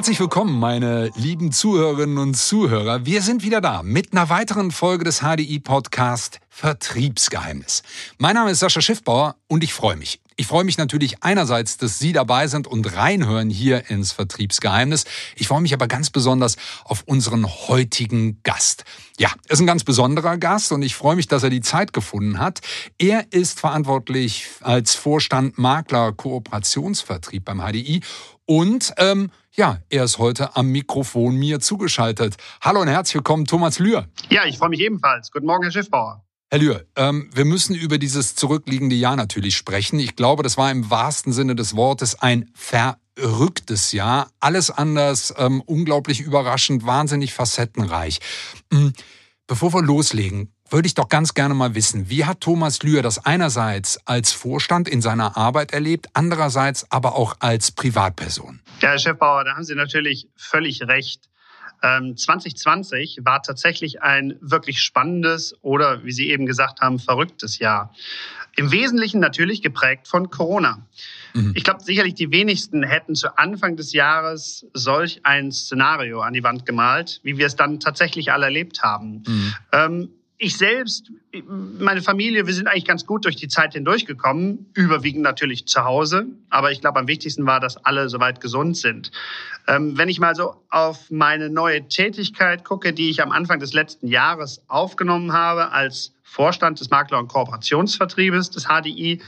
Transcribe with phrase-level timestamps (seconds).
[0.00, 3.04] Herzlich willkommen, meine lieben Zuhörerinnen und Zuhörer.
[3.04, 7.82] Wir sind wieder da mit einer weiteren Folge des HDI-Podcast Vertriebsgeheimnis.
[8.16, 10.18] Mein Name ist Sascha Schiffbauer und ich freue mich.
[10.40, 15.04] Ich freue mich natürlich einerseits, dass Sie dabei sind und reinhören hier ins Vertriebsgeheimnis.
[15.36, 18.84] Ich freue mich aber ganz besonders auf unseren heutigen Gast.
[19.18, 21.92] Ja, er ist ein ganz besonderer Gast und ich freue mich, dass er die Zeit
[21.92, 22.60] gefunden hat.
[22.96, 28.00] Er ist verantwortlich als Vorstand Makler Kooperationsvertrieb beim HDI
[28.46, 32.38] und ähm, ja, er ist heute am Mikrofon mir zugeschaltet.
[32.62, 34.08] Hallo und herzlich willkommen, Thomas Lühr.
[34.30, 35.32] Ja, ich freue mich ebenfalls.
[35.32, 36.24] Guten Morgen, Herr Schiffbauer.
[36.52, 40.00] Herr Lühr, ähm, wir müssen über dieses zurückliegende Jahr natürlich sprechen.
[40.00, 44.32] Ich glaube, das war im wahrsten Sinne des Wortes ein verrücktes Jahr.
[44.40, 48.18] Alles anders, ähm, unglaublich überraschend, wahnsinnig facettenreich.
[48.72, 48.92] Hm,
[49.46, 53.24] bevor wir loslegen, würde ich doch ganz gerne mal wissen, wie hat Thomas Lühr das
[53.24, 58.60] einerseits als Vorstand in seiner Arbeit erlebt, andererseits aber auch als Privatperson?
[58.80, 61.29] Ja, Herr Chefbauer, da haben Sie natürlich völlig recht.
[61.80, 67.94] 2020 ähm, war tatsächlich ein wirklich spannendes oder, wie Sie eben gesagt haben, verrücktes Jahr.
[68.56, 70.86] Im Wesentlichen natürlich geprägt von Corona.
[71.34, 71.52] Mhm.
[71.54, 76.42] Ich glaube, sicherlich die wenigsten hätten zu Anfang des Jahres solch ein Szenario an die
[76.42, 79.22] Wand gemalt, wie wir es dann tatsächlich alle erlebt haben.
[79.26, 79.54] Mhm.
[79.72, 80.08] Ähm,
[80.42, 81.12] ich selbst,
[81.44, 86.28] meine Familie, wir sind eigentlich ganz gut durch die Zeit hindurchgekommen, überwiegend natürlich zu Hause.
[86.48, 89.12] Aber ich glaube, am wichtigsten war, dass alle soweit gesund sind.
[89.68, 93.74] Ähm, wenn ich mal so auf meine neue Tätigkeit gucke, die ich am Anfang des
[93.74, 99.20] letzten Jahres aufgenommen habe als Vorstand des Makler- und Kooperationsvertriebes des HDI,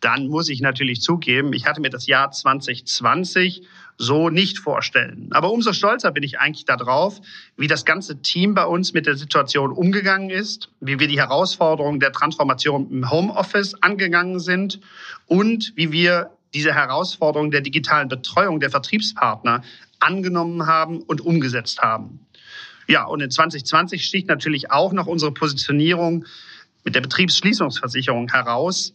[0.00, 3.62] dann muss ich natürlich zugeben, ich hatte mir das Jahr 2020
[3.98, 5.28] so nicht vorstellen.
[5.32, 7.20] Aber umso stolzer bin ich eigentlich darauf,
[7.56, 12.00] wie das ganze Team bei uns mit der Situation umgegangen ist, wie wir die Herausforderungen
[12.00, 14.80] der Transformation im Homeoffice angegangen sind
[15.26, 19.62] und wie wir diese Herausforderung der digitalen Betreuung der Vertriebspartner
[20.00, 22.20] angenommen haben und umgesetzt haben.
[22.88, 26.26] Ja, und in 2020 sticht natürlich auch noch unsere Positionierung
[26.84, 28.92] mit der Betriebsschließungsversicherung heraus,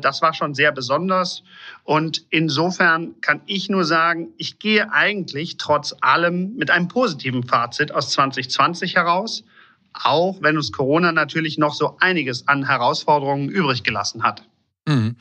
[0.00, 1.42] das war schon sehr besonders.
[1.84, 7.92] Und insofern kann ich nur sagen, ich gehe eigentlich trotz allem mit einem positiven Fazit
[7.92, 9.44] aus 2020 heraus,
[9.92, 14.42] auch wenn uns Corona natürlich noch so einiges an Herausforderungen übrig gelassen hat.
[14.86, 15.16] Mhm.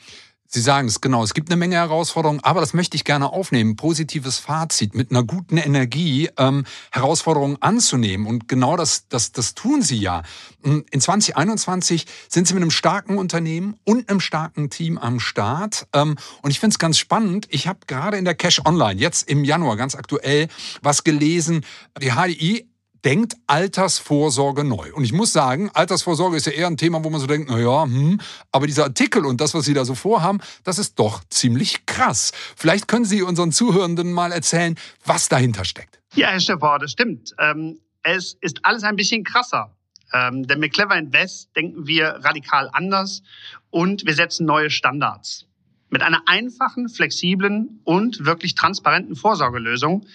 [0.50, 3.76] Sie sagen es genau, es gibt eine Menge Herausforderungen, aber das möchte ich gerne aufnehmen.
[3.76, 8.26] Positives Fazit mit einer guten Energie, ähm, Herausforderungen anzunehmen.
[8.26, 10.24] Und genau das, das, das tun Sie ja.
[10.64, 15.88] Hm, in 2021 sind Sie mit einem starken Unternehmen und einem starken Team am Start.
[15.92, 17.48] Ähm, und ich finde es ganz spannend.
[17.50, 20.48] Ich habe gerade in der Cash Online, jetzt im Januar ganz aktuell,
[20.82, 21.66] was gelesen.
[22.02, 22.70] Die HDI
[23.04, 24.94] denkt Altersvorsorge neu.
[24.94, 27.60] Und ich muss sagen, Altersvorsorge ist ja eher ein Thema, wo man so denkt, na
[27.60, 28.20] ja, hm,
[28.52, 32.32] aber dieser Artikel und das, was Sie da so vorhaben, das ist doch ziemlich krass.
[32.56, 34.76] Vielleicht können Sie unseren Zuhörenden mal erzählen,
[35.06, 36.00] was dahinter steckt.
[36.16, 37.34] Ja, Herr Stefan, das stimmt.
[37.40, 39.74] Ähm, es ist alles ein bisschen krasser.
[40.14, 43.24] Ähm, denn mit Clever Invest denken wir radikal anders
[43.70, 45.46] und wir setzen neue Standards.
[45.90, 50.06] Mit einer einfachen, flexiblen und wirklich transparenten Vorsorgelösung,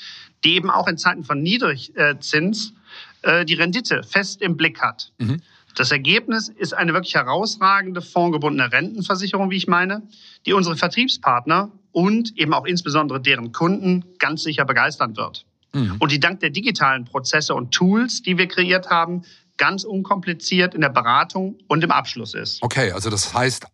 [0.45, 2.75] die eben auch in Zeiten von Niedrigzins
[3.23, 5.13] äh, die Rendite fest im Blick hat.
[5.19, 5.43] Mhm.
[5.75, 10.03] Das Ergebnis ist eine wirklich herausragende fondgebundene Rentenversicherung, wie ich meine,
[10.45, 15.47] die unsere Vertriebspartner und eben auch insbesondere deren Kunden ganz sicher begeistern wird.
[15.73, 15.97] Mhm.
[15.99, 19.23] Und die dank der digitalen Prozesse und Tools, die wir kreiert haben,
[19.57, 22.63] ganz unkompliziert in der Beratung und im Abschluss ist.
[22.63, 23.67] Okay, also das heißt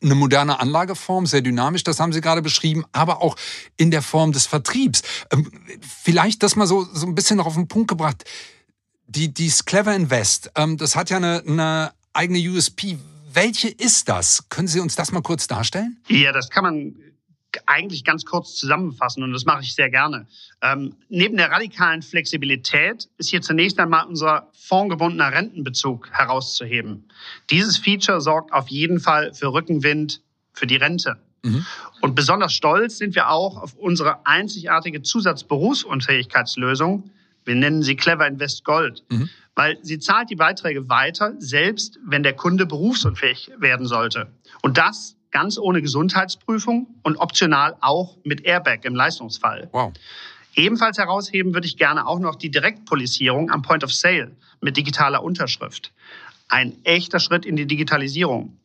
[0.00, 3.36] eine moderne Anlageform, sehr dynamisch, das haben Sie gerade beschrieben, aber auch
[3.76, 5.02] in der Form des Vertriebs.
[5.32, 8.24] Ähm, vielleicht das mal so, so ein bisschen noch auf den Punkt gebracht
[9.06, 12.98] die, die Clever Invest, ähm, das hat ja eine, eine eigene USP.
[13.32, 14.48] Welche ist das?
[14.48, 15.98] Können Sie uns das mal kurz darstellen?
[16.08, 16.96] Ja, das kann man
[17.66, 20.26] eigentlich ganz kurz zusammenfassen und das mache ich sehr gerne.
[20.62, 27.08] Ähm, neben der radikalen Flexibilität ist hier zunächst einmal unser fondgebundener Rentenbezug herauszuheben.
[27.50, 30.22] Dieses Feature sorgt auf jeden Fall für Rückenwind
[30.52, 31.18] für die Rente.
[31.42, 31.66] Mhm.
[32.00, 37.10] Und besonders stolz sind wir auch auf unsere einzigartige Zusatzberufsunfähigkeitslösung,
[37.44, 39.28] wir nennen sie Clever Invest Gold, mhm.
[39.54, 44.28] weil sie zahlt die Beiträge weiter, selbst wenn der Kunde berufsunfähig werden sollte.
[44.62, 49.68] Und das ganz ohne Gesundheitsprüfung und optional auch mit Airbag im Leistungsfall.
[49.72, 49.92] Wow.
[50.54, 55.24] Ebenfalls herausheben würde ich gerne auch noch die Direktpolisierung am Point of Sale mit digitaler
[55.24, 55.92] Unterschrift.
[56.48, 58.56] Ein echter Schritt in die Digitalisierung.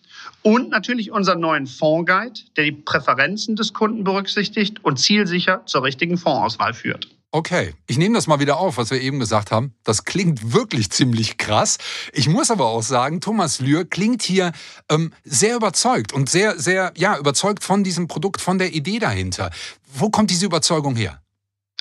[0.44, 6.18] Und natürlich unseren neuen Fondsguide, der die Präferenzen des Kunden berücksichtigt und zielsicher zur richtigen
[6.18, 7.08] Fondsauswahl führt.
[7.32, 9.76] Okay, ich nehme das mal wieder auf, was wir eben gesagt haben.
[9.84, 11.78] Das klingt wirklich ziemlich krass.
[12.12, 14.52] Ich muss aber auch sagen, Thomas Lühr klingt hier
[14.90, 19.52] ähm, sehr überzeugt und sehr, sehr, ja, überzeugt von diesem Produkt, von der Idee dahinter.
[19.94, 21.22] Wo kommt diese Überzeugung her?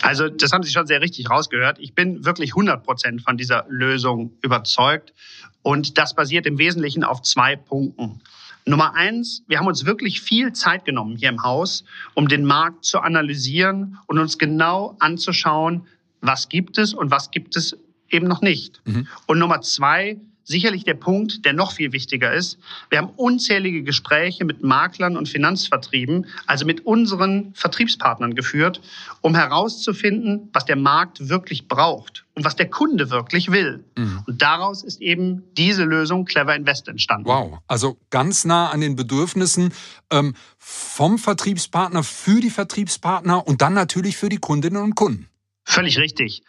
[0.02, 1.78] Also das haben Sie schon sehr richtig rausgehört.
[1.80, 5.14] Ich bin wirklich 100 Prozent von dieser Lösung überzeugt.
[5.62, 8.20] Und das basiert im Wesentlichen auf zwei Punkten.
[8.68, 11.84] Nummer eins, wir haben uns wirklich viel Zeit genommen hier im Haus,
[12.14, 15.86] um den Markt zu analysieren und uns genau anzuschauen,
[16.20, 17.76] was gibt es und was gibt es
[18.10, 18.80] eben noch nicht.
[18.84, 19.06] Mhm.
[19.26, 22.58] Und Nummer zwei, sicherlich der Punkt, der noch viel wichtiger ist.
[22.88, 28.80] Wir haben unzählige Gespräche mit Maklern und Finanzvertrieben, also mit unseren Vertriebspartnern geführt,
[29.20, 33.84] um herauszufinden, was der Markt wirklich braucht und was der Kunde wirklich will.
[33.96, 34.24] Mhm.
[34.26, 37.28] Und daraus ist eben diese Lösung Clever Invest entstanden.
[37.28, 39.74] Wow, also ganz nah an den Bedürfnissen
[40.10, 45.28] ähm, vom Vertriebspartner für die Vertriebspartner und dann natürlich für die Kundinnen und Kunden.
[45.64, 46.42] Völlig richtig.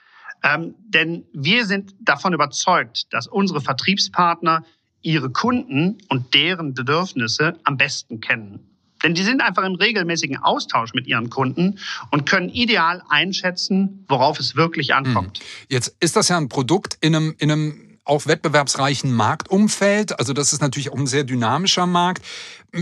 [0.44, 4.64] Ähm, denn wir sind davon überzeugt, dass unsere Vertriebspartner
[5.02, 8.60] ihre Kunden und deren Bedürfnisse am besten kennen.
[9.04, 11.80] Denn die sind einfach im regelmäßigen Austausch mit ihren Kunden
[12.12, 15.40] und können ideal einschätzen, worauf es wirklich ankommt.
[15.40, 15.46] Hm.
[15.70, 20.20] Jetzt ist das ja ein Produkt in einem, in einem auch wettbewerbsreichen Marktumfeld.
[20.20, 22.26] Also das ist natürlich auch ein sehr dynamischer Markt.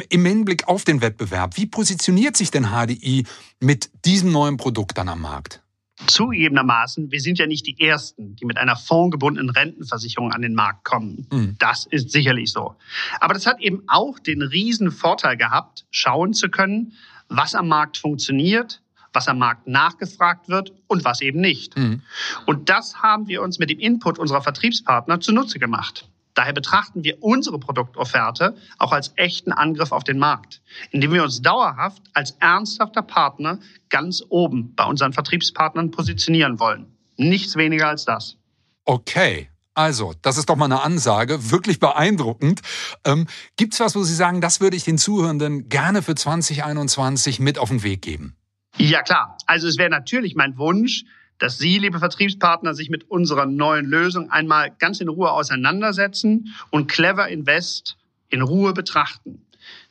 [0.10, 3.26] Im Hinblick auf den Wettbewerb, wie positioniert sich denn HDI
[3.60, 5.62] mit diesem neuen Produkt dann am Markt?
[6.06, 10.84] Zugegebenermaßen, wir sind ja nicht die Ersten, die mit einer fondgebundenen Rentenversicherung an den Markt
[10.84, 11.28] kommen.
[11.32, 11.56] Mhm.
[11.58, 12.76] Das ist sicherlich so.
[13.20, 16.94] Aber das hat eben auch den riesen Vorteil gehabt, schauen zu können,
[17.30, 21.76] was am Markt funktioniert, was am Markt nachgefragt wird und was eben nicht.
[21.76, 22.04] Mhm.
[22.46, 26.08] Und das haben wir uns mit dem Input unserer Vertriebspartner zunutze gemacht.
[26.38, 30.62] Daher betrachten wir unsere Produktofferte auch als echten Angriff auf den Markt,
[30.92, 33.58] indem wir uns dauerhaft als ernsthafter Partner
[33.90, 36.96] ganz oben bei unseren Vertriebspartnern positionieren wollen.
[37.16, 38.38] Nichts weniger als das.
[38.86, 39.50] Okay.
[39.74, 42.62] Also, das ist doch mal eine Ansage, wirklich beeindruckend.
[43.04, 43.26] Ähm,
[43.56, 47.58] Gibt es was, wo Sie sagen, das würde ich den Zuhörenden gerne für 2021 mit
[47.58, 48.36] auf den Weg geben?
[48.78, 49.38] Ja, klar.
[49.48, 51.04] Also es wäre natürlich mein Wunsch,
[51.40, 56.88] dass Sie, liebe Vertriebspartner, sich mit unserer neuen Lösung einmal ganz in Ruhe auseinandersetzen und
[56.88, 57.98] Clever Invest
[58.30, 59.42] in Ruhe betrachten.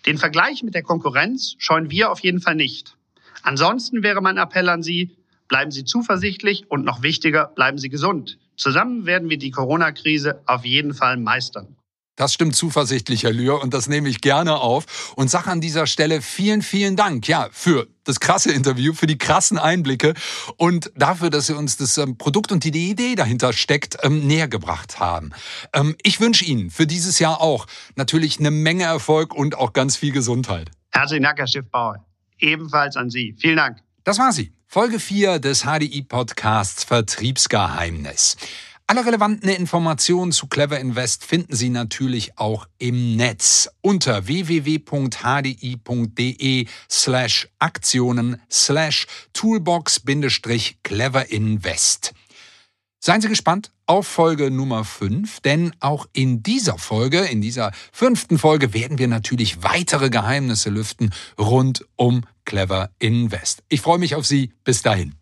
[0.06, 2.96] Den Vergleich mit der Konkurrenz scheuen wir auf jeden Fall nicht.
[3.42, 5.16] Ansonsten wäre mein Appell an Sie,
[5.48, 8.38] bleiben Sie zuversichtlich und noch wichtiger, bleiben Sie gesund.
[8.56, 11.76] Zusammen werden wir die Corona-Krise auf jeden Fall meistern.
[12.16, 15.14] Das stimmt zuversichtlich, Herr Lühr, und das nehme ich gerne auf.
[15.16, 19.18] Und sage an dieser Stelle vielen, vielen Dank, ja, für das krasse Interview, für die
[19.18, 20.14] krassen Einblicke
[20.56, 24.48] und dafür, dass Sie uns das ähm, Produkt und die Idee dahinter steckt, ähm, näher
[24.48, 25.32] gebracht haben.
[25.72, 27.66] Ähm, ich wünsche Ihnen für dieses Jahr auch
[27.96, 30.70] natürlich eine Menge Erfolg und auch ganz viel Gesundheit.
[30.90, 32.04] Herzlichen Dank, Herr Schiffbauer.
[32.38, 33.34] Ebenfalls an Sie.
[33.38, 33.78] Vielen Dank.
[34.04, 34.52] Das war sie.
[34.68, 38.36] Folge 4 des HDI Podcasts Vertriebsgeheimnis.
[38.88, 44.76] Alle relevanten Informationen zu Clever Invest finden Sie natürlich auch im Netz unter www.hdi.de
[46.88, 52.14] slash Aktionen slash Toolbox-Clever Invest.
[53.00, 58.38] Seien Sie gespannt auf Folge Nummer 5, denn auch in dieser Folge, in dieser fünften
[58.38, 63.64] Folge, werden wir natürlich weitere Geheimnisse lüften rund um Clever Invest.
[63.68, 64.52] Ich freue mich auf Sie.
[64.62, 65.15] Bis dahin.